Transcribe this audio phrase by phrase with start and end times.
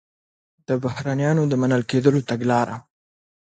[0.67, 2.75] د بهرنیانو د منل کېدلو تګلاره